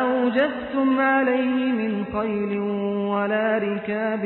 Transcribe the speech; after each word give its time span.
أوجفتم 0.00 1.00
عليه 1.00 1.72
من 1.72 2.04
خيل 2.04 2.58
ولا 3.10 3.58
ركاب 3.58 4.24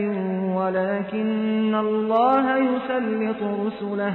ولكن 0.57 1.75
الله 1.75 2.57
يسلط 2.57 3.43
رسله 3.43 4.15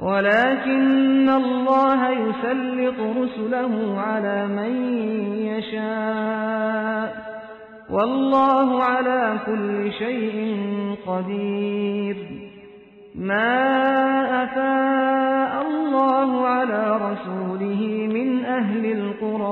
ولكن 0.00 1.28
الله 1.28 2.10
يسلط 2.10 3.00
رسله 3.00 4.00
على 4.00 4.46
من 4.46 4.72
يشاء 5.46 7.32
والله 7.90 8.82
على 8.84 9.38
كل 9.46 9.92
شيء 9.92 10.56
قدير 11.06 12.16
ما 13.14 14.44
أفاء 14.44 14.91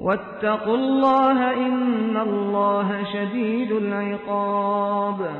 واتقوا 0.00 0.76
الله 0.76 1.66
إن 1.66 2.16
الله 2.16 3.04
شديد 3.12 3.72
العقاب. 3.72 5.30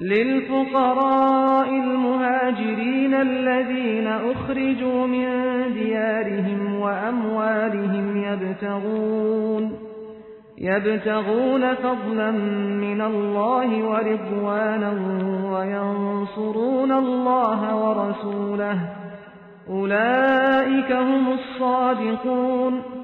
للفقراء 0.00 1.68
المهاجرين 1.68 3.14
الذين 3.14 4.06
أخرجوا 4.06 5.06
من 5.06 5.26
ديارهم 5.72 6.80
وأموالهم 6.80 8.16
يبتغون 8.16 9.78
يبتغون 10.58 11.74
فضلا 11.74 12.30
من 12.80 13.00
الله 13.00 13.84
ورضوانا 13.84 14.92
وينصرون 15.52 16.92
الله 16.92 17.76
ورسوله. 17.76 18.78
أولئك 19.70 20.92
هم 20.92 21.32
الصادقون. 21.32 23.03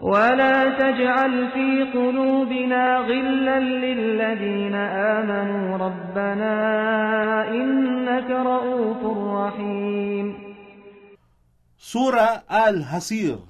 ولا 0.00 0.80
تجعل 0.80 1.52
في 1.52 1.92
قلوبنا 1.92 2.84
غلا 3.04 3.58
للذين 3.60 4.74
آمنوا 5.14 5.76
ربنا 5.76 6.54
إنك 7.52 8.28
رؤوف 8.30 9.02
رحيم 9.36 10.26
Sura 11.80 12.48
Al-Hasir 12.48 13.44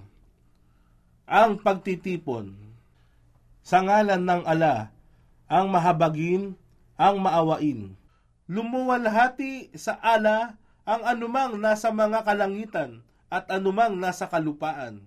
Ang 1.31 1.63
pagtitipon 1.63 2.57
Sa 3.63 3.87
ngalan 3.87 4.25
ng 4.27 4.43
ala, 4.43 4.91
ang 5.47 5.71
mahabagin, 5.71 6.59
ang 6.99 7.23
maawain. 7.23 7.95
Lumuwalhati 8.51 9.71
sa 9.79 9.95
ala 10.03 10.59
ang 10.83 11.07
anumang 11.07 11.55
nasa 11.63 11.95
mga 11.95 12.27
kalangitan 12.27 13.07
at 13.31 13.47
anumang 13.47 13.95
nasa 13.95 14.27
kalupaan. 14.27 15.07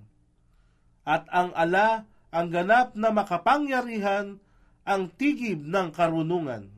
At 1.09 1.25
ang 1.33 1.57
ala 1.57 2.05
ang 2.29 2.53
ganap 2.53 2.93
na 2.93 3.09
makapangyarihan 3.09 4.37
ang 4.85 5.03
tigib 5.17 5.65
ng 5.65 5.89
karunungan. 5.89 6.69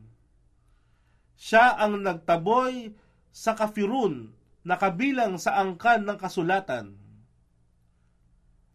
Siya 1.35 1.75
ang 1.75 1.99
nagtaboy 1.99 2.95
sa 3.35 3.59
kafirun 3.59 4.31
na 4.63 4.79
kabilang 4.79 5.35
sa 5.35 5.59
angkan 5.59 6.07
ng 6.07 6.15
kasulatan. 6.15 6.95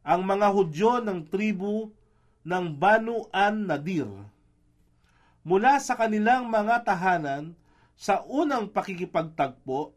Ang 0.04 0.22
mga 0.28 0.48
Hudyo 0.52 1.00
ng 1.00 1.24
tribu 1.32 1.96
ng 2.44 2.66
Banu 2.76 3.32
an 3.32 3.72
Nadir. 3.72 4.12
Mula 5.48 5.80
sa 5.80 5.96
kanilang 5.96 6.52
mga 6.52 6.84
tahanan 6.84 7.56
sa 7.96 8.28
unang 8.28 8.68
pakikipagtagpo, 8.68 9.96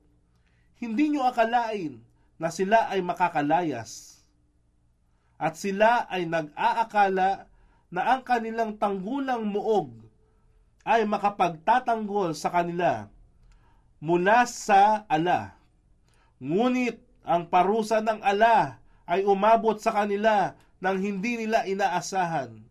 hindi 0.79 1.11
nyo 1.11 1.27
akalain 1.27 1.99
na 2.39 2.49
sila 2.55 2.87
ay 2.95 3.03
makakalayas. 3.03 4.08
At 5.39 5.55
sila 5.55 6.11
ay 6.11 6.27
nag-aakala 6.27 7.47
na 7.95 8.03
ang 8.11 8.27
kanilang 8.27 8.77
tanggulang 8.77 9.47
muog 9.47 9.95
ay 10.83 11.07
makapagtatanggol 11.07 12.35
sa 12.35 12.51
kanila 12.51 13.07
mula 14.03 14.45
sa 14.51 15.07
ala. 15.07 15.55
Ngunit 16.43 16.99
ang 17.23 17.47
parusa 17.47 18.03
ng 18.03 18.19
ala 18.19 18.83
ay 19.07 19.23
umabot 19.23 19.79
sa 19.79 19.95
kanila 19.95 20.59
nang 20.79 20.99
hindi 20.99 21.39
nila 21.39 21.67
inaasahan 21.67 22.63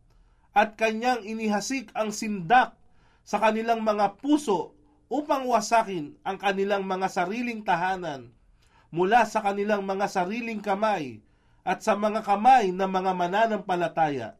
at 0.55 0.73
kanyang 0.79 1.21
inihasik 1.21 1.91
ang 1.93 2.09
sindak 2.09 2.73
sa 3.27 3.37
kanilang 3.37 3.83
mga 3.83 4.17
puso 4.17 4.73
upang 5.11 5.45
wasakin 5.47 6.15
ang 6.23 6.39
kanilang 6.39 6.87
mga 6.87 7.07
sariling 7.11 7.61
tahanan 7.61 8.31
mula 8.89 9.27
sa 9.27 9.43
kanilang 9.43 9.83
mga 9.83 10.07
sariling 10.07 10.63
kamay 10.63 11.19
at 11.67 11.83
sa 11.83 11.99
mga 11.99 12.23
kamay 12.23 12.71
ng 12.71 12.87
mga 12.87 13.11
mananampalataya. 13.11 14.39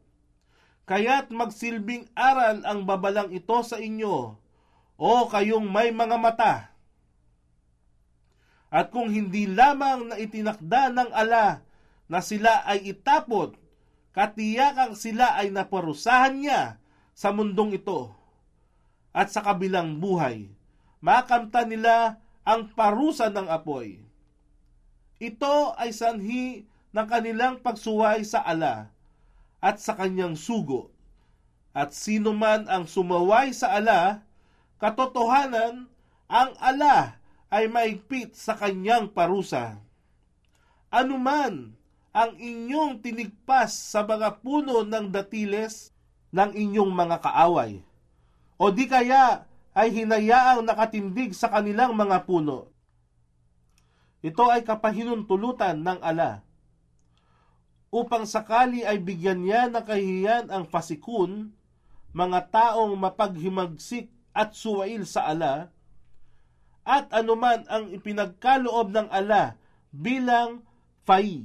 Kaya't 0.87 1.27
magsilbing 1.27 2.07
aral 2.15 2.63
ang 2.63 2.87
babalang 2.87 3.35
ito 3.35 3.59
sa 3.67 3.75
inyo, 3.75 4.39
o 4.95 5.11
kayong 5.27 5.67
may 5.67 5.91
mga 5.91 6.15
mata. 6.15 6.71
At 8.71 8.95
kung 8.95 9.11
hindi 9.11 9.43
lamang 9.43 10.11
na 10.11 10.15
itinakda 10.15 10.87
ng 10.95 11.11
ala 11.11 11.67
na 12.07 12.19
sila 12.23 12.63
ay 12.63 12.95
itapot, 12.95 13.59
katiyakang 14.15 14.95
sila 14.95 15.35
ay 15.35 15.51
naparusahan 15.51 16.39
niya 16.39 16.79
sa 17.11 17.35
mundong 17.35 17.75
ito. 17.75 18.15
At 19.11 19.35
sa 19.35 19.43
kabilang 19.43 19.99
buhay, 19.99 20.47
makamta 21.03 21.67
nila 21.67 22.23
ang 22.47 22.71
parusa 22.71 23.27
ng 23.27 23.51
apoy. 23.51 23.99
Ito 25.19 25.75
ay 25.75 25.91
sanhi 25.91 26.63
ng 26.97 27.05
kanilang 27.05 27.61
pagsuway 27.61 28.25
sa 28.25 28.41
ala 28.41 28.89
at 29.61 29.77
sa 29.77 29.93
kanyang 29.93 30.33
sugo. 30.33 30.89
At 31.69 31.93
sino 31.93 32.33
man 32.33 32.65
ang 32.65 32.89
sumaway 32.89 33.53
sa 33.53 33.77
ala, 33.77 34.25
katotohanan, 34.81 35.85
ang 36.25 36.51
ala 36.57 37.21
ay 37.53 37.69
maigpit 37.69 38.33
sa 38.33 38.57
kanyang 38.57 39.13
parusa. 39.13 39.77
Anuman 40.89 41.77
ang 42.17 42.33
inyong 42.33 42.97
tinigpas 43.05 43.77
sa 43.77 44.01
mga 44.01 44.41
puno 44.41 44.81
ng 44.81 45.13
datiles 45.13 45.93
ng 46.33 46.49
inyong 46.57 46.89
mga 46.89 47.21
kaaway, 47.21 47.85
o 48.57 48.73
di 48.73 48.89
kaya 48.89 49.45
ay 49.77 49.93
hinayaang 49.93 50.65
nakatindig 50.65 51.37
sa 51.37 51.45
kanilang 51.53 51.93
mga 51.93 52.25
puno. 52.25 52.73
Ito 54.25 54.49
ay 54.49 54.65
kapahinuntulutan 54.65 55.77
ng 55.77 56.01
ala 56.01 56.46
upang 57.93 58.27
sakali 58.27 58.83
ay 58.83 58.99
bigyan 58.99 59.43
niya 59.43 59.71
ng 59.71 59.83
kahihiyan 59.83 60.45
ang 60.51 60.67
pasikun, 60.67 61.55
mga 62.11 62.51
taong 62.51 62.93
mapaghimagsik 62.97 64.11
at 64.35 64.53
suwail 64.53 65.07
sa 65.07 65.31
ala, 65.31 65.71
at 66.87 67.11
anuman 67.11 67.67
ang 67.67 67.91
ipinagkaloob 67.91 68.95
ng 68.95 69.07
ala 69.11 69.59
bilang 69.91 70.63
fai. 71.03 71.43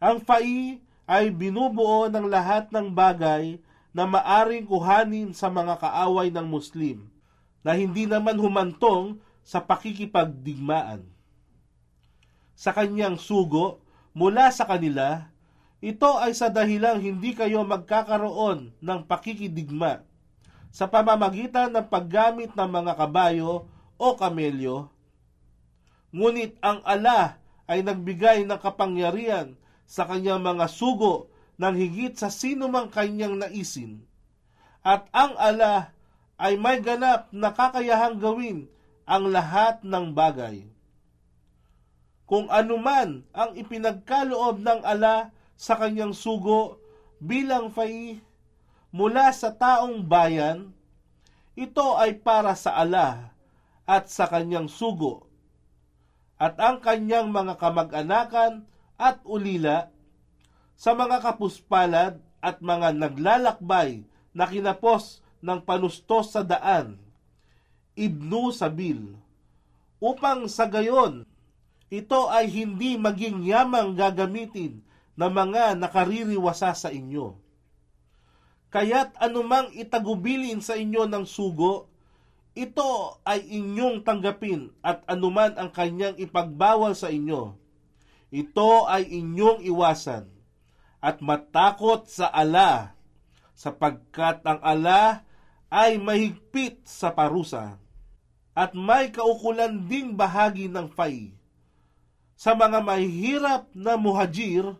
Ang 0.00 0.16
fai 0.24 0.80
ay 1.04 1.28
binubuo 1.28 2.08
ng 2.08 2.26
lahat 2.26 2.72
ng 2.72 2.88
bagay 2.92 3.60
na 3.96 4.04
maaring 4.04 4.64
kuhanin 4.64 5.32
sa 5.32 5.48
mga 5.48 5.80
kaaway 5.80 6.28
ng 6.28 6.44
Muslim 6.44 7.08
na 7.64 7.72
hindi 7.72 8.04
naman 8.04 8.36
humantong 8.36 9.20
sa 9.40 9.62
pakikipagdigmaan. 9.62 11.04
Sa 12.56 12.72
kanyang 12.72 13.16
sugo 13.20 13.80
mula 14.16 14.48
sa 14.52 14.64
kanila, 14.64 15.28
ito 15.84 16.10
ay 16.16 16.32
sa 16.32 16.48
dahilang 16.48 17.04
hindi 17.04 17.36
kayo 17.36 17.60
magkakaroon 17.68 18.72
ng 18.80 19.00
pakikidigma 19.04 20.00
sa 20.72 20.88
pamamagitan 20.88 21.72
ng 21.72 21.86
paggamit 21.88 22.52
ng 22.52 22.68
mga 22.68 22.92
kabayo 22.96 23.68
o 23.96 24.06
kamelyo. 24.16 24.92
Ngunit 26.12 26.56
ang 26.64 26.80
ala 26.84 27.40
ay 27.68 27.84
nagbigay 27.84 28.44
ng 28.48 28.60
kapangyarihan 28.60 29.56
sa 29.84 30.08
kanyang 30.08 30.40
mga 30.40 30.66
sugo 30.68 31.28
ng 31.56 31.74
higit 31.76 32.16
sa 32.16 32.32
sino 32.32 32.68
mang 32.68 32.88
kanyang 32.88 33.40
naisin. 33.40 34.04
At 34.80 35.08
ang 35.12 35.36
ala 35.36 35.92
ay 36.36 36.60
may 36.60 36.80
ganap 36.84 37.32
na 37.32 37.52
kakayahang 37.52 38.20
gawin 38.20 38.68
ang 39.08 39.28
lahat 39.32 39.80
ng 39.84 40.12
bagay. 40.12 40.68
Kung 42.26 42.50
anuman 42.50 43.22
ang 43.30 43.54
ipinagkaloob 43.54 44.60
ng 44.60 44.80
ala 44.82 45.35
sa 45.56 45.80
kanyang 45.80 46.12
sugo 46.12 46.78
bilang 47.16 47.72
fai 47.72 48.20
mula 48.92 49.32
sa 49.32 49.52
taong 49.52 50.04
bayan, 50.04 50.72
ito 51.56 51.96
ay 51.96 52.20
para 52.20 52.52
sa 52.52 52.76
ala 52.76 53.32
at 53.88 54.12
sa 54.12 54.28
kanyang 54.28 54.68
sugo, 54.68 55.24
at 56.36 56.56
ang 56.60 56.80
kanyang 56.84 57.32
mga 57.32 57.56
kamag-anakan 57.56 58.68
at 59.00 59.20
ulila 59.24 59.88
sa 60.76 60.92
mga 60.92 61.24
kapuspalad 61.24 62.20
at 62.44 62.60
mga 62.60 62.92
naglalakbay 62.92 64.04
na 64.36 64.44
kinapos 64.44 65.24
ng 65.40 65.60
panustos 65.64 66.36
sa 66.36 66.44
daan, 66.44 67.00
ibnu 67.96 68.52
sabil, 68.52 69.16
upang 69.96 70.44
sa 70.52 70.68
gayon, 70.68 71.24
ito 71.88 72.28
ay 72.28 72.48
hindi 72.52 73.00
maging 73.00 73.44
yamang 73.48 73.96
gagamitin 73.96 74.84
na 75.16 75.32
mga 75.32 75.74
nakaririwasa 75.80 76.76
sa 76.76 76.92
inyo. 76.92 77.40
Kaya't 78.68 79.16
anumang 79.16 79.72
itagubilin 79.72 80.60
sa 80.60 80.76
inyo 80.76 81.08
ng 81.08 81.24
sugo, 81.24 81.88
ito 82.56 83.20
ay 83.24 83.44
inyong 83.44 84.00
tanggapin 84.04 84.72
at 84.80 85.04
anuman 85.08 85.56
ang 85.56 85.72
kanyang 85.72 86.16
ipagbawal 86.16 86.92
sa 86.96 87.12
inyo. 87.12 87.56
Ito 88.32 88.88
ay 88.88 89.08
inyong 89.08 89.64
iwasan 89.64 90.28
at 91.00 91.20
matakot 91.20 92.08
sa 92.08 92.28
ala 92.32 92.96
sapagkat 93.56 94.44
ang 94.44 94.60
ala 94.60 95.24
ay 95.72 95.96
mahigpit 96.00 96.84
sa 96.84 97.12
parusa 97.12 97.80
at 98.56 98.72
may 98.72 99.12
kaukulan 99.12 99.84
ding 99.84 100.16
bahagi 100.16 100.68
ng 100.68 100.88
fay. 100.88 101.36
Sa 102.36 102.56
mga 102.56 102.80
mahirap 102.80 103.68
na 103.76 104.00
muhajir, 104.00 104.76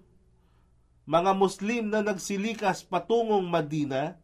mga 1.07 1.33
Muslim 1.39 1.87
na 1.87 2.03
nagsilikas 2.03 2.83
patungong 2.83 3.47
Madina, 3.47 4.19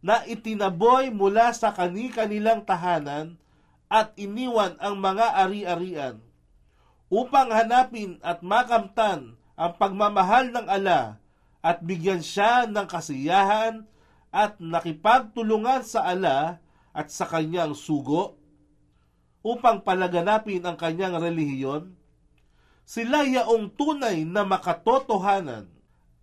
na 0.00 0.24
itinaboy 0.24 1.12
mula 1.12 1.52
sa 1.52 1.74
kani-kanilang 1.74 2.64
tahanan 2.64 3.36
at 3.90 4.14
iniwan 4.16 4.78
ang 4.80 4.96
mga 4.96 5.44
ari-arian 5.44 6.16
upang 7.10 7.50
hanapin 7.52 8.16
at 8.22 8.40
makamtan 8.40 9.34
ang 9.58 9.72
pagmamahal 9.76 10.48
ng 10.54 10.66
ala 10.70 11.20
at 11.60 11.84
bigyan 11.84 12.24
siya 12.24 12.64
ng 12.64 12.86
kasiyahan 12.88 13.84
at 14.30 14.56
nakipagtulungan 14.62 15.84
sa 15.84 16.06
ala 16.06 16.62
at 16.94 17.10
sa 17.10 17.26
kanyang 17.26 17.74
sugo 17.76 18.40
upang 19.42 19.82
palaganapin 19.82 20.62
ang 20.64 20.78
kanyang 20.78 21.18
relihiyon, 21.18 21.92
sila 22.86 23.26
yaong 23.26 23.74
tunay 23.74 24.22
na 24.22 24.46
makatotohanan 24.46 25.79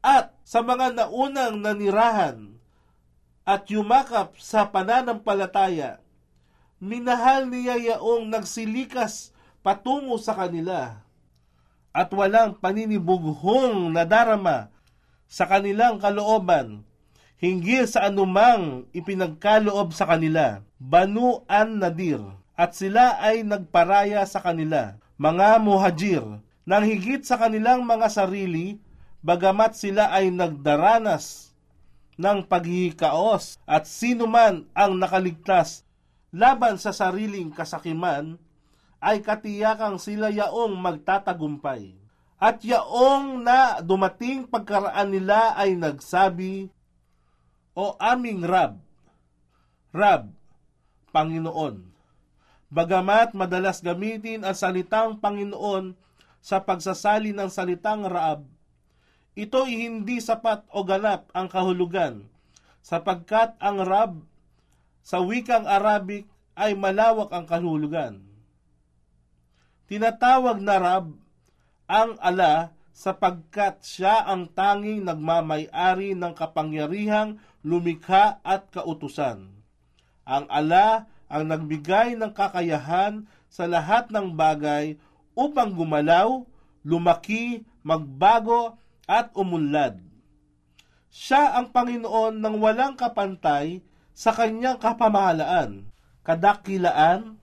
at 0.08 0.32
sa 0.48 0.64
mga 0.64 0.96
naunang 0.96 1.60
nanirahan 1.60 2.56
at 3.44 3.68
yumakap 3.68 4.40
sa 4.40 4.64
pananampalataya, 4.72 6.00
minahal 6.80 7.52
niya 7.52 7.76
yaong 7.76 8.32
nagsilikas 8.32 9.36
patungo 9.60 10.16
sa 10.16 10.32
kanila 10.32 11.04
at 11.92 12.08
walang 12.16 12.56
paninibughong 12.56 13.92
nadarama 13.92 14.72
sa 15.28 15.44
kanilang 15.44 16.00
kalooban 16.00 16.88
hinggil 17.36 17.84
sa 17.84 18.08
anumang 18.08 18.88
ipinagkaloob 18.96 19.92
sa 19.92 20.08
kanila, 20.08 20.64
Banu 20.80 21.44
an 21.52 21.84
Nadir, 21.84 22.24
at 22.56 22.80
sila 22.80 23.20
ay 23.20 23.44
nagparaya 23.44 24.24
sa 24.24 24.40
kanila, 24.40 24.96
mga 25.20 25.60
muhajir, 25.60 26.24
nang 26.64 26.84
higit 26.88 27.28
sa 27.28 27.36
kanilang 27.36 27.84
mga 27.84 28.08
sarili 28.08 28.80
bagamat 29.22 29.78
sila 29.78 30.10
ay 30.14 30.34
nagdaranas 30.34 31.54
ng 32.18 32.42
paghihikaos 32.46 33.62
at 33.70 33.86
sino 33.86 34.26
man 34.26 34.66
ang 34.74 34.98
nakaligtas 34.98 35.88
laban 36.34 36.76
sa 36.76 36.92
sariling 36.92 37.54
kasakiman, 37.54 38.36
ay 38.98 39.22
katiyakang 39.22 40.02
sila 40.02 40.34
yaong 40.34 40.74
magtatagumpay. 40.78 41.94
At 42.38 42.62
yaong 42.62 43.42
na 43.42 43.82
dumating 43.82 44.46
pagkaraan 44.46 45.10
nila 45.10 45.58
ay 45.58 45.74
nagsabi, 45.74 46.70
O 47.78 47.94
aming 48.02 48.42
Rab, 48.46 48.78
Rab, 49.94 50.34
Panginoon. 51.14 51.82
Bagamat 52.74 53.38
madalas 53.38 53.82
gamitin 53.82 54.42
ang 54.42 54.58
salitang 54.58 55.18
Panginoon 55.22 55.94
sa 56.42 56.62
pagsasali 56.62 57.38
ng 57.38 57.50
salitang 57.54 58.06
Rab, 58.06 58.46
ito'y 59.38 59.86
hindi 59.86 60.18
sapat 60.18 60.66
o 60.74 60.82
ganap 60.82 61.30
ang 61.38 61.46
kahulugan, 61.46 62.26
sapagkat 62.82 63.54
ang 63.62 63.86
Rab 63.86 64.26
sa 65.06 65.22
wikang 65.22 65.70
Arabic 65.70 66.26
ay 66.58 66.74
malawak 66.74 67.30
ang 67.30 67.46
kahulugan. 67.46 68.26
Tinatawag 69.86 70.58
na 70.58 70.76
Rab 70.82 71.14
ang 71.86 72.18
ala 72.18 72.74
sapagkat 72.98 73.86
siya 73.86 74.26
ang 74.26 74.50
tanging 74.50 75.06
nagmamay-ari 75.06 76.18
ng 76.18 76.34
kapangyarihang 76.34 77.38
lumikha 77.62 78.42
at 78.42 78.74
kautusan. 78.74 79.54
Ang 80.26 80.46
ala 80.50 81.06
ang 81.30 81.46
nagbigay 81.46 82.18
ng 82.18 82.34
kakayahan 82.34 83.30
sa 83.48 83.70
lahat 83.70 84.10
ng 84.10 84.34
bagay 84.34 84.98
upang 85.38 85.78
gumalaw, 85.78 86.42
lumaki, 86.82 87.62
magbago 87.86 88.76
at 89.08 89.32
umunlad. 89.34 90.04
Siya 91.08 91.58
ang 91.58 91.72
Panginoon 91.72 92.44
ng 92.44 92.56
walang 92.60 92.94
kapantay 93.00 93.82
sa 94.12 94.36
kanyang 94.36 94.78
kapamahalaan, 94.78 95.88
kadakilaan, 96.22 97.40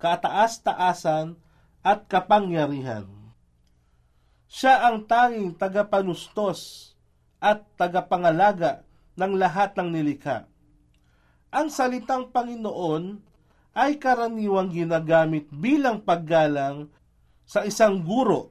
kataas-taasan 0.00 1.38
at 1.86 2.08
kapangyarihan. 2.10 3.06
Siya 4.50 4.90
ang 4.90 5.06
tanging 5.06 5.54
tagapanustos 5.54 6.92
at 7.38 7.62
tagapangalaga 7.78 8.82
ng 9.14 9.32
lahat 9.38 9.76
ng 9.78 9.88
nilikha. 9.92 10.50
Ang 11.54 11.70
salitang 11.70 12.34
Panginoon 12.34 13.22
ay 13.76 14.00
karaniwang 14.02 14.72
ginagamit 14.72 15.46
bilang 15.52 16.02
paggalang 16.02 16.90
sa 17.46 17.62
isang 17.62 18.02
guro, 18.02 18.50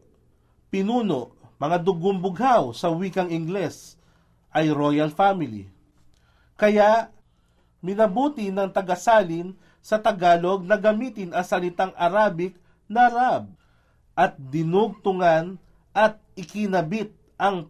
pinuno, 0.72 1.35
mga 1.56 1.78
dugumbughaw 1.84 2.76
sa 2.76 2.92
wikang 2.92 3.32
Ingles 3.32 3.96
ay 4.52 4.72
royal 4.72 5.12
family. 5.12 5.68
Kaya, 6.56 7.12
minabuti 7.84 8.52
ng 8.52 8.72
tagasalin 8.72 9.56
sa 9.84 10.00
Tagalog 10.00 10.64
na 10.64 10.80
gamitin 10.80 11.36
ang 11.36 11.46
salitang 11.46 11.92
Arabic 11.94 12.56
na 12.88 13.12
Rab 13.12 13.52
at 14.16 14.40
dinugtungan 14.40 15.60
at 15.92 16.18
ikinabit 16.40 17.12
ang 17.36 17.68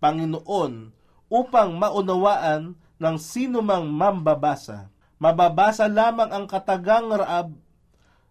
Panginoon 0.00 0.92
upang 1.28 1.76
maunawaan 1.76 2.76
ng 2.96 3.16
sino 3.20 3.60
mang 3.60 3.88
mambabasa. 3.88 4.88
Mababasa 5.16 5.88
lamang 5.88 6.28
ang 6.28 6.44
katagang 6.44 7.08
Raab 7.08 7.56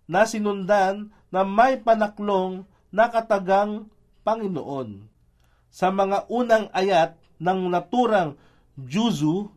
na 0.06 0.26
sinundan 0.30 1.10
na 1.34 1.42
may 1.42 1.82
panaklong 1.82 2.66
na 2.94 3.10
katagang 3.10 3.90
Panginoon. 4.26 5.06
Sa 5.70 5.94
mga 5.94 6.26
unang 6.34 6.74
ayat 6.74 7.14
ng 7.38 7.70
naturang 7.70 8.34
Juzu 8.74 9.54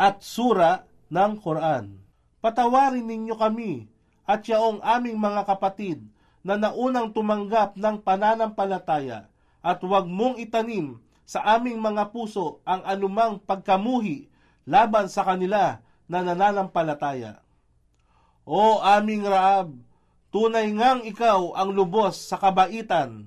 at 0.00 0.24
Sura 0.24 0.88
ng 1.12 1.32
Quran. 1.38 2.00
Patawarin 2.40 3.04
ninyo 3.04 3.36
kami 3.36 3.86
at 4.26 4.42
yaong 4.48 4.80
aming 4.82 5.20
mga 5.20 5.46
kapatid 5.46 6.02
na 6.46 6.54
naunang 6.58 7.10
tumanggap 7.10 7.74
ng 7.74 8.02
pananampalataya 8.02 9.26
at 9.62 9.78
huwag 9.82 10.06
mong 10.06 10.38
itanim 10.38 11.02
sa 11.26 11.42
aming 11.58 11.82
mga 11.82 12.14
puso 12.14 12.62
ang 12.62 12.86
anumang 12.86 13.42
pagkamuhi 13.42 14.30
laban 14.62 15.10
sa 15.10 15.26
kanila 15.26 15.82
na 16.06 16.22
nananampalataya. 16.22 17.42
O 18.46 18.78
aming 18.78 19.26
Raab, 19.26 19.74
tunay 20.30 20.70
ngang 20.70 21.02
ikaw 21.02 21.58
ang 21.58 21.74
lubos 21.74 22.30
sa 22.30 22.38
kabaitan, 22.38 23.26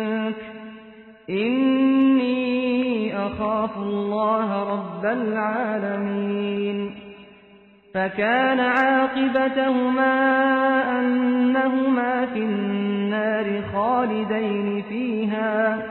إني 1.30 2.46
أخاف 3.26 3.76
الله 3.76 4.48
رب 4.62 5.04
العالمين 5.04 6.78
فكان 7.94 8.60
عاقبتهما 8.60 10.14
أنهما 10.98 12.26
في 12.26 12.38
النار 12.38 13.46
خالدين 13.72 14.82
فيها 14.82 15.82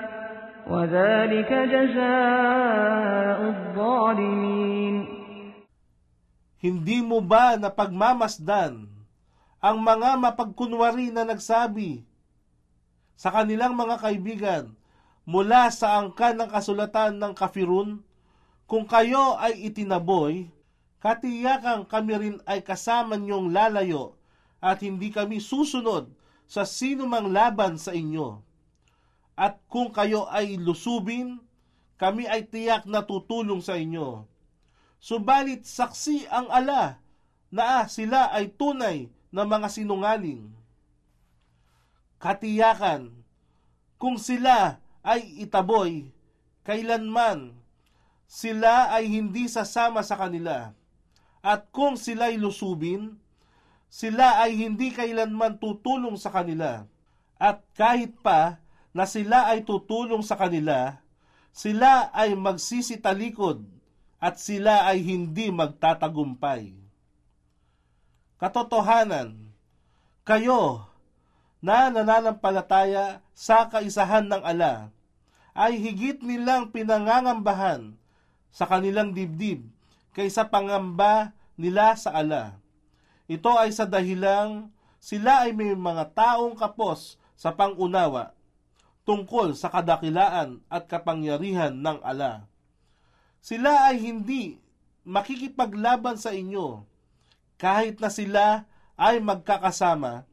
وذلك 0.68 1.52
جزاء 1.54 3.40
الظالمين 3.54 4.96
Hindi 6.66 6.98
mo 7.06 7.22
ba 7.22 7.62
napagmamasdan 7.62 8.90
ang 9.62 9.78
mga 9.86 10.18
mapagkunwari 10.18 11.14
na 11.14 11.22
nagsabi 11.22 12.02
sa 13.14 13.30
kanilang 13.30 13.78
mga 13.78 14.02
kaibigan 14.02 14.74
mula 15.29 15.69
sa 15.69 16.01
angkan 16.01 16.37
ng 16.41 16.51
kasulatan 16.51 17.21
ng 17.21 17.33
kafirun, 17.37 18.01
kung 18.71 18.87
kayo 18.87 19.35
ay 19.37 19.67
itinaboy, 19.67 20.47
katiyakang 21.03 21.89
kami 21.91 22.13
rin 22.17 22.37
ay 22.47 22.63
kasama 22.63 23.19
niyong 23.19 23.51
lalayo 23.51 24.15
at 24.63 24.85
hindi 24.85 25.11
kami 25.11 25.43
susunod 25.43 26.13
sa 26.51 26.63
sino 26.67 27.07
mang 27.07 27.31
laban 27.31 27.79
sa 27.81 27.95
inyo. 27.95 28.43
At 29.39 29.57
kung 29.73 29.91
kayo 29.95 30.29
ay 30.29 30.61
lusubin, 30.61 31.41
kami 31.97 32.29
ay 32.29 32.49
tiyak 32.49 32.85
na 32.89 33.05
tutulong 33.05 33.61
sa 33.65 33.77
inyo. 33.77 34.25
Subalit 35.01 35.65
saksi 35.65 36.29
ang 36.29 36.49
ala 36.53 37.01
na 37.49 37.89
sila 37.89 38.29
ay 38.33 38.53
tunay 38.53 39.09
na 39.33 39.47
mga 39.47 39.69
sinungaling. 39.73 40.53
Katiyakan, 42.21 43.15
kung 43.97 44.21
sila 44.21 44.80
ay 45.01 45.41
itaboy, 45.41 46.09
kailanman 46.65 47.57
sila 48.31 48.95
ay 48.95 49.11
hindi 49.11 49.51
sasama 49.51 50.07
sa 50.07 50.15
kanila. 50.15 50.71
At 51.43 51.73
kung 51.75 51.99
sila'y 51.99 52.39
lusubin, 52.39 53.19
sila 53.91 54.39
ay 54.39 54.55
hindi 54.55 54.95
kailanman 54.95 55.59
tutulong 55.59 56.15
sa 56.15 56.31
kanila. 56.31 56.87
At 57.41 57.65
kahit 57.75 58.21
pa 58.23 58.63
na 58.95 59.09
sila 59.09 59.51
ay 59.51 59.67
tutulong 59.67 60.23
sa 60.23 60.39
kanila, 60.39 61.03
sila 61.51 62.13
ay 62.15 62.39
magsisitalikod 62.39 63.67
at 64.23 64.39
sila 64.39 64.87
ay 64.87 65.03
hindi 65.03 65.51
magtatagumpay. 65.51 66.77
Katotohanan, 68.39 69.51
kayo 70.23 70.87
na 71.61 71.93
nananampalataya 71.93 73.21
sa 73.37 73.69
kaisahan 73.69 74.27
ng 74.29 74.43
ala 74.45 74.89
ay 75.53 75.77
higit 75.77 76.25
nilang 76.25 76.73
pinangangambahan 76.73 77.97
sa 78.49 78.65
kanilang 78.65 79.13
dibdib 79.13 79.69
kaysa 80.17 80.49
pangamba 80.49 81.37
nila 81.55 81.95
sa 81.95 82.17
ala. 82.17 82.57
Ito 83.31 83.61
ay 83.61 83.71
sa 83.71 83.87
dahilang 83.87 84.73
sila 84.99 85.47
ay 85.47 85.55
may 85.55 85.77
mga 85.77 86.13
taong 86.17 86.57
kapos 86.57 87.21
sa 87.37 87.53
pangunawa 87.53 88.37
tungkol 89.05 89.57
sa 89.57 89.73
kadakilaan 89.73 90.61
at 90.69 90.89
kapangyarihan 90.89 91.73
ng 91.73 91.99
ala. 92.05 92.45
Sila 93.41 93.89
ay 93.89 93.97
hindi 94.01 94.61
makikipaglaban 95.09 96.21
sa 96.21 96.37
inyo 96.37 96.85
kahit 97.57 98.01
na 98.01 98.09
sila 98.13 98.69
ay 98.97 99.21
magkakasama, 99.21 100.29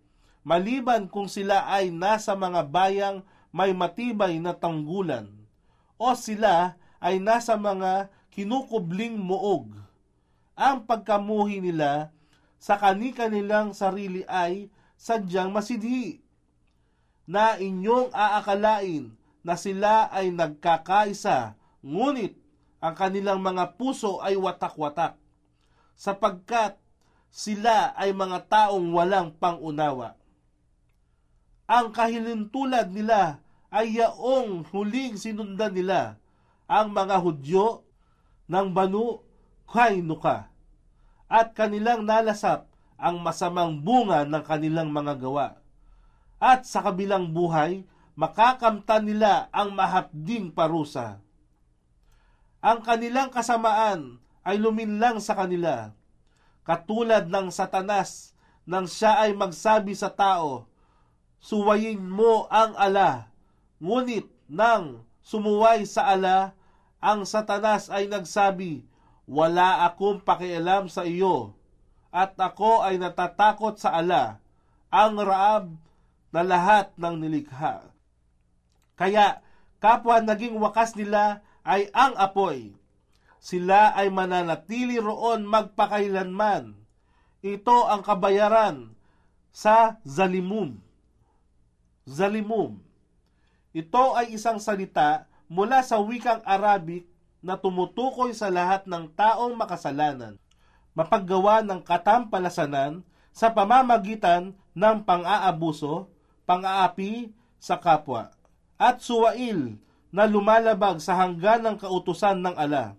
maliban 0.48 1.12
kung 1.12 1.28
sila 1.28 1.68
ay 1.68 1.92
nasa 1.92 2.32
mga 2.32 2.64
bayang 2.72 3.20
may 3.52 3.76
matibay 3.76 4.40
na 4.40 4.56
tanggulan, 4.56 5.28
o 6.00 6.16
sila 6.16 6.80
ay 7.04 7.20
nasa 7.20 7.60
mga 7.60 8.08
kinukubling 8.32 9.20
muog. 9.20 9.76
Ang 10.56 10.88
pagkamuhi 10.88 11.60
nila 11.60 12.16
sa 12.56 12.80
kani-kanilang 12.80 13.76
sarili 13.76 14.24
ay 14.24 14.72
sadyang 14.96 15.52
masidhi, 15.52 16.24
na 17.28 17.60
inyong 17.60 18.16
aakalain 18.16 19.12
na 19.44 19.60
sila 19.60 20.08
ay 20.16 20.32
nagkakaisa, 20.32 21.60
ngunit 21.84 22.40
ang 22.80 22.96
kanilang 22.96 23.44
mga 23.44 23.76
puso 23.76 24.24
ay 24.24 24.40
watak-watak, 24.40 25.20
sapagkat 26.00 26.80
sila 27.28 27.92
ay 28.00 28.16
mga 28.16 28.48
taong 28.48 28.96
walang 28.96 29.36
pangunawa. 29.36 30.17
Ang 31.68 31.92
kahilintulad 31.92 32.96
nila 32.96 33.44
ay 33.68 34.00
yaong 34.00 34.64
huling 34.72 35.20
sinundan 35.20 35.76
nila 35.76 36.16
ang 36.64 36.96
mga 36.96 37.20
Hudyo 37.20 37.84
ng 38.48 38.72
Banu 38.72 39.20
Kainuka 39.68 40.48
at 41.28 41.52
kanilang 41.52 42.08
nalasap 42.08 42.72
ang 42.96 43.20
masamang 43.20 43.76
bunga 43.84 44.24
ng 44.24 44.44
kanilang 44.48 44.96
mga 44.96 45.20
gawa. 45.20 45.60
At 46.40 46.64
sa 46.64 46.80
kabilang 46.80 47.36
buhay, 47.36 47.84
makakamtan 48.16 49.04
nila 49.04 49.52
ang 49.52 49.76
mahapding 49.76 50.56
parusa. 50.56 51.20
Ang 52.64 52.80
kanilang 52.80 53.28
kasamaan 53.28 54.24
ay 54.48 54.56
luminlang 54.56 55.20
sa 55.20 55.36
kanila 55.36 55.92
katulad 56.68 57.28
ng 57.28 57.48
satanas 57.48 58.36
nang 58.68 58.84
siya 58.84 59.24
ay 59.24 59.32
magsabi 59.32 59.96
sa 59.96 60.12
tao, 60.12 60.68
Suwayin 61.38 62.02
mo 62.02 62.50
ang 62.50 62.74
ala. 62.78 63.30
Ngunit 63.78 64.26
nang 64.50 65.06
sumuway 65.22 65.86
sa 65.86 66.16
ala, 66.16 66.58
ang 66.98 67.28
satanas 67.28 67.94
ay 67.94 68.10
nagsabi, 68.10 68.88
Wala 69.28 69.84
akong 69.84 70.24
pakialam 70.24 70.88
sa 70.88 71.04
iyo, 71.04 71.52
at 72.16 72.34
ako 72.40 72.82
ay 72.88 72.96
natatakot 72.96 73.76
sa 73.76 74.00
ala, 74.00 74.40
ang 74.88 75.20
raab 75.20 75.76
na 76.32 76.42
lahat 76.48 76.96
ng 76.96 77.16
nilikha. 77.20 77.92
Kaya 78.96 79.44
kapwa 79.84 80.24
naging 80.24 80.56
wakas 80.58 80.96
nila 80.96 81.44
ay 81.68 81.92
ang 81.92 82.16
apoy, 82.16 82.72
sila 83.38 83.94
ay 83.94 84.10
mananatili 84.10 84.98
roon 84.98 85.46
magpakailanman. 85.46 86.74
Ito 87.44 87.86
ang 87.86 88.02
kabayaran 88.02 88.96
sa 89.54 90.02
zalimum. 90.08 90.87
Zalimum. 92.08 92.80
Ito 93.76 94.16
ay 94.16 94.32
isang 94.32 94.64
salita 94.64 95.28
mula 95.52 95.84
sa 95.84 96.00
wikang 96.00 96.40
Arabic 96.48 97.04
na 97.44 97.60
tumutukoy 97.60 98.32
sa 98.32 98.48
lahat 98.48 98.88
ng 98.88 99.12
taong 99.12 99.54
makasalanan, 99.60 100.40
mapaggawa 100.96 101.60
ng 101.62 101.84
katampalasanan 101.84 103.04
sa 103.36 103.52
pamamagitan 103.52 104.56
ng 104.72 104.98
pang-aabuso, 105.04 106.08
pang-aapi 106.48 107.36
sa 107.60 107.76
kapwa, 107.76 108.32
at 108.80 109.04
suwail 109.04 109.76
na 110.10 110.24
lumalabag 110.24 111.04
sa 111.04 111.20
hanggan 111.20 111.62
ng 111.68 111.76
kautusan 111.76 112.40
ng 112.40 112.56
ala 112.56 112.96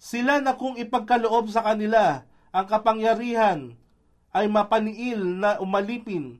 sila 0.00 0.40
na 0.40 0.56
kung 0.56 0.80
ipagkaloob 0.80 1.52
sa 1.52 1.60
kanila 1.60 2.24
ang 2.56 2.64
kapangyarihan 2.64 3.76
ay 4.32 4.48
mapaniil 4.48 5.20
na 5.36 5.60
umalipin 5.60 6.39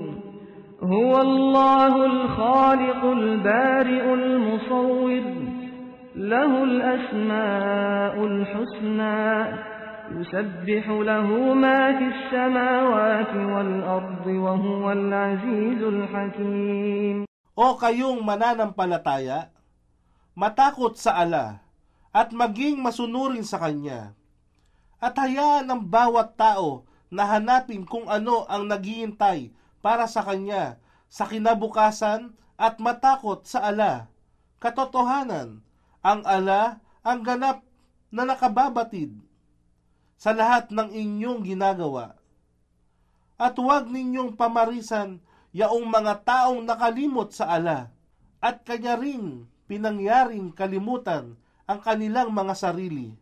هو 0.82 1.12
الله 1.20 1.94
الخالق 2.06 3.02
البارئ 3.04 4.04
المصور 4.14 5.24
له 6.16 6.52
الأسماء 6.64 8.14
الحسنى 8.26 9.26
يسبح 10.20 10.84
له 10.88 11.28
ما 11.54 11.80
في 11.98 12.06
السماوات 12.14 13.32
والأرض 13.36 14.26
وهو 14.26 14.84
العزيز 14.92 15.80
الحكيم 15.82 17.26
O 17.56 17.72
kayong 17.80 18.20
mananampalataya, 18.20 19.48
matakot 20.36 20.92
sa 21.00 21.24
ala 21.24 21.64
at 22.12 22.28
maging 22.36 22.76
masunurin 22.76 23.40
sa 23.48 23.56
Kanya. 23.56 24.12
At 25.00 25.16
hayaan 25.16 25.64
ng 25.64 25.88
bawat 25.88 26.36
tao 26.36 26.84
na 27.08 27.24
hanapin 27.24 27.88
kung 27.88 28.12
ano 28.12 28.44
ang 28.44 28.68
naghihintay 28.68 29.56
para 29.81 30.05
sa 30.05 30.21
kanya 30.21 30.77
sa 31.11 31.27
kinabukasan 31.27 32.31
at 32.55 32.77
matakot 32.79 33.43
sa 33.43 33.67
ala. 33.67 34.07
Katotohanan, 34.61 35.65
ang 36.05 36.21
ala 36.23 36.79
ang 37.01 37.25
ganap 37.25 37.65
na 38.13 38.23
nakababatid 38.23 39.11
sa 40.21 40.37
lahat 40.37 40.69
ng 40.69 40.93
inyong 40.93 41.41
ginagawa. 41.41 42.13
At 43.41 43.57
huwag 43.57 43.89
ninyong 43.89 44.37
pamarisan 44.37 45.17
yaong 45.49 45.89
mga 45.89 46.21
taong 46.21 46.61
nakalimot 46.61 47.33
sa 47.33 47.57
ala 47.57 47.89
at 48.37 48.61
kanya 48.61 49.01
rin 49.01 49.49
pinangyaring 49.65 50.53
kalimutan 50.53 51.33
ang 51.65 51.79
kanilang 51.81 52.29
mga 52.29 52.53
sarili. 52.53 53.17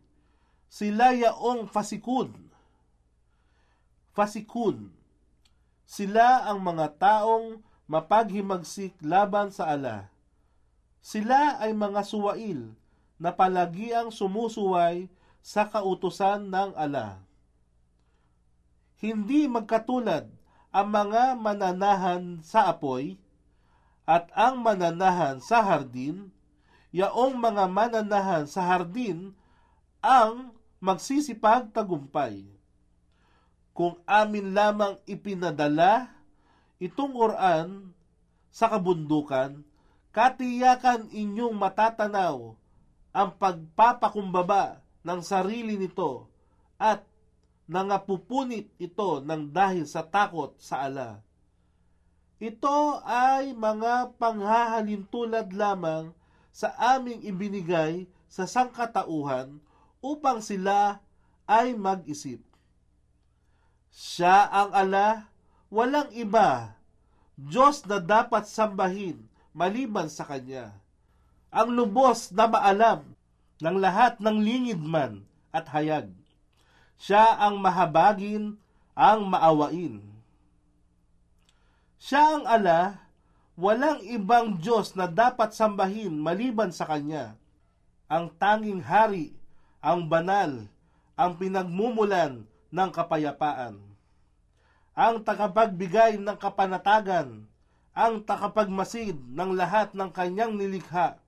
Sila 0.68 1.16
yaong 1.16 1.66
fasikun. 1.72 2.30
Fasikun. 4.12 4.99
Sila 5.90 6.46
ang 6.46 6.62
mga 6.62 7.02
taong 7.02 7.66
mapaghimagsik 7.90 8.94
laban 9.02 9.50
sa 9.50 9.74
ala. 9.74 10.06
Sila 11.02 11.58
ay 11.58 11.74
mga 11.74 12.06
suwail 12.06 12.78
na 13.18 13.34
palagiang 13.34 14.14
sumusuway 14.14 15.10
sa 15.42 15.66
kautusan 15.66 16.46
ng 16.46 16.78
ala. 16.78 17.18
Hindi 19.02 19.50
magkatulad 19.50 20.30
ang 20.70 20.88
mga 20.94 21.34
mananahan 21.34 22.38
sa 22.46 22.70
apoy 22.70 23.18
at 24.06 24.30
ang 24.38 24.62
mananahan 24.62 25.42
sa 25.42 25.58
hardin, 25.58 26.30
yaong 26.94 27.34
mga 27.34 27.66
mananahan 27.66 28.46
sa 28.46 28.62
hardin 28.62 29.34
ang 29.98 30.54
magsisipag 30.78 31.74
tagumpay. 31.74 32.59
Kung 33.70 33.98
amin 34.04 34.52
lamang 34.52 34.98
ipinadala 35.06 36.10
itong 36.82 37.14
Quran 37.14 37.94
sa 38.50 38.66
kabundukan, 38.66 39.62
katiyakan 40.10 41.06
inyong 41.14 41.54
matatanaw 41.54 42.58
ang 43.14 43.30
pagpapakumbaba 43.38 44.82
ng 45.06 45.20
sarili 45.22 45.78
nito 45.78 46.26
at 46.76 47.06
nangapupunit 47.70 48.66
ito 48.82 49.22
ng 49.22 49.54
dahil 49.54 49.86
sa 49.86 50.02
takot 50.02 50.58
sa 50.58 50.90
ala. 50.90 51.22
Ito 52.42 53.04
ay 53.06 53.54
mga 53.54 54.16
panghahalintulad 54.18 55.54
lamang 55.54 56.10
sa 56.50 56.74
aming 56.98 57.22
ibinigay 57.22 58.10
sa 58.26 58.48
sangkatauhan 58.48 59.62
upang 60.02 60.42
sila 60.42 60.98
ay 61.46 61.76
mag-isip. 61.76 62.49
Siya 63.90 64.46
ang 64.46 64.70
ala, 64.70 65.26
walang 65.66 66.14
iba, 66.14 66.78
Diyos 67.34 67.82
na 67.90 67.98
dapat 67.98 68.46
sambahin 68.46 69.18
maliban 69.50 70.06
sa 70.06 70.22
Kanya. 70.22 70.70
Ang 71.50 71.74
lubos 71.74 72.30
na 72.30 72.46
maalam 72.46 73.02
ng 73.58 73.76
lahat 73.82 74.22
ng 74.22 74.38
lingid 74.38 74.78
man 74.78 75.26
at 75.50 75.66
hayag. 75.74 76.14
Siya 77.00 77.42
ang 77.42 77.58
mahabagin, 77.58 78.60
ang 78.94 79.26
maawain. 79.26 80.04
Siya 81.98 82.38
ang 82.38 82.44
ala, 82.46 83.02
walang 83.58 84.00
ibang 84.06 84.56
Diyos 84.60 84.94
na 84.94 85.10
dapat 85.10 85.52
sambahin 85.52 86.14
maliban 86.14 86.70
sa 86.70 86.86
Kanya. 86.86 87.34
Ang 88.06 88.30
tanging 88.38 88.84
hari, 88.84 89.34
ang 89.82 90.06
banal, 90.06 90.68
ang 91.16 91.32
pinagmumulan 91.40 92.46
ng 92.70 92.90
kapayapaan. 92.90 93.78
Ang 94.94 95.14
tagapagbigay 95.22 96.18
ng 96.18 96.36
kapanatagan, 96.38 97.46
ang 97.94 98.14
takapagmasid 98.22 99.18
ng 99.18 99.50
lahat 99.58 99.94
ng 99.94 100.10
kanyang 100.10 100.54
nilikha, 100.54 101.18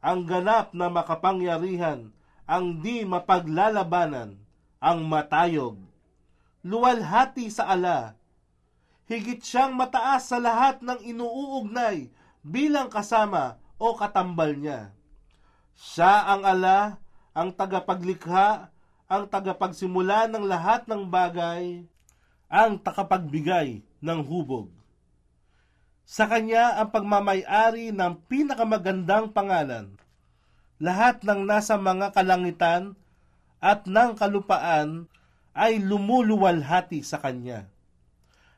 ang 0.00 0.28
ganap 0.28 0.76
na 0.76 0.92
makapangyarihan, 0.92 2.12
ang 2.46 2.78
di 2.78 3.02
mapaglalabanan, 3.02 4.38
ang 4.78 4.98
matayog. 5.08 5.80
Luwalhati 6.62 7.50
sa 7.50 7.72
ala, 7.72 8.14
higit 9.10 9.42
siyang 9.42 9.74
mataas 9.74 10.30
sa 10.30 10.38
lahat 10.38 10.82
ng 10.82 11.02
inuugnay 11.02 12.10
bilang 12.42 12.86
kasama 12.86 13.58
o 13.78 13.94
katambal 13.98 14.54
niya. 14.54 14.94
Siya 15.76 16.32
ang 16.32 16.42
ala, 16.46 17.02
ang 17.36 17.52
tagapaglikha, 17.52 18.72
ang 19.06 19.30
tagapagsimula 19.30 20.26
ng 20.30 20.44
lahat 20.46 20.90
ng 20.90 21.06
bagay, 21.06 21.86
ang 22.50 22.78
takapagbigay 22.78 23.82
ng 24.02 24.20
hubog. 24.26 24.70
Sa 26.06 26.30
kanya 26.30 26.78
ang 26.78 26.94
pagmamayari 26.94 27.90
ng 27.90 28.22
pinakamagandang 28.30 29.34
pangalan. 29.34 29.98
Lahat 30.78 31.26
ng 31.26 31.42
nasa 31.42 31.74
mga 31.74 32.14
kalangitan 32.14 32.94
at 33.58 33.90
ng 33.90 34.14
kalupaan 34.14 35.10
ay 35.50 35.82
lumuluwalhati 35.82 37.02
sa 37.02 37.18
kanya. 37.18 37.66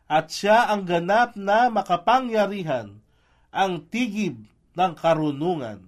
At 0.05 0.29
siya 0.29 0.69
ang 0.69 0.85
ganap 0.85 1.41
na 1.41 1.73
makapangyarihan, 1.73 3.01
ang 3.49 3.73
tigib 3.89 4.45
ng 4.77 4.93
karunungan. 4.93 5.88